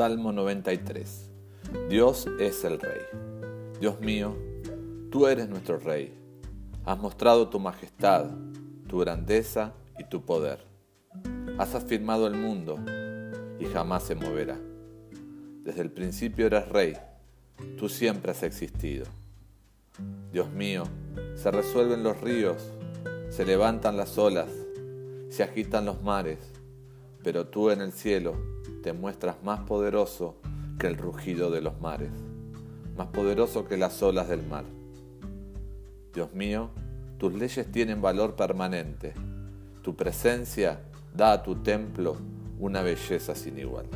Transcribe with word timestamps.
Salmo 0.00 0.32
93. 0.32 1.28
Dios 1.90 2.26
es 2.40 2.64
el 2.64 2.80
Rey. 2.80 3.02
Dios 3.80 4.00
mío, 4.00 4.34
tú 5.10 5.26
eres 5.26 5.46
nuestro 5.46 5.76
Rey. 5.76 6.18
Has 6.86 6.98
mostrado 6.98 7.50
tu 7.50 7.60
majestad, 7.60 8.30
tu 8.88 9.00
grandeza 9.00 9.74
y 9.98 10.04
tu 10.04 10.24
poder. 10.24 10.64
Has 11.58 11.74
afirmado 11.74 12.26
el 12.26 12.34
mundo 12.34 12.78
y 13.58 13.66
jamás 13.66 14.04
se 14.04 14.14
moverá. 14.14 14.56
Desde 15.64 15.82
el 15.82 15.90
principio 15.90 16.46
eres 16.46 16.66
Rey, 16.70 16.96
tú 17.78 17.90
siempre 17.90 18.30
has 18.30 18.42
existido. 18.42 19.04
Dios 20.32 20.50
mío, 20.50 20.84
se 21.34 21.50
resuelven 21.50 22.02
los 22.02 22.18
ríos, 22.22 22.72
se 23.28 23.44
levantan 23.44 23.98
las 23.98 24.16
olas, 24.16 24.48
se 25.28 25.42
agitan 25.42 25.84
los 25.84 26.02
mares, 26.02 26.38
pero 27.22 27.46
tú 27.46 27.70
en 27.70 27.80
el 27.80 27.92
cielo 27.92 28.34
te 28.82 28.92
muestras 28.92 29.42
más 29.42 29.60
poderoso 29.60 30.36
que 30.78 30.86
el 30.86 30.96
rugido 30.96 31.50
de 31.50 31.60
los 31.60 31.80
mares, 31.80 32.10
más 32.96 33.08
poderoso 33.08 33.66
que 33.66 33.76
las 33.76 34.02
olas 34.02 34.28
del 34.28 34.46
mar. 34.46 34.64
Dios 36.14 36.32
mío, 36.32 36.70
tus 37.18 37.34
leyes 37.34 37.70
tienen 37.70 38.00
valor 38.00 38.34
permanente, 38.34 39.14
tu 39.82 39.94
presencia 39.94 40.80
da 41.14 41.32
a 41.32 41.42
tu 41.42 41.56
templo 41.56 42.16
una 42.58 42.82
belleza 42.82 43.34
sin 43.34 43.58
igual. 43.58 43.86